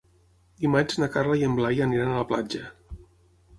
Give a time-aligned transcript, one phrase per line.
[0.63, 2.65] Dimarts na Carla i en Blai aniran a la platja.